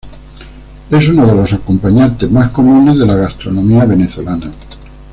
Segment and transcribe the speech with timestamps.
[0.89, 4.51] Es uno de los acompañantes más comunes de la gastronomía venezolana.